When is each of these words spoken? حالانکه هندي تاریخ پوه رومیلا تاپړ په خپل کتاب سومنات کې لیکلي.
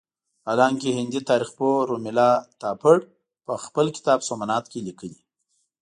حالانکه 0.47 0.87
هندي 0.97 1.21
تاریخ 1.29 1.49
پوه 1.57 1.75
رومیلا 1.89 2.31
تاپړ 2.61 2.97
په 3.45 3.53
خپل 3.65 3.85
کتاب 3.97 4.19
سومنات 4.27 4.65
کې 4.71 4.79
لیکلي. 4.87 5.19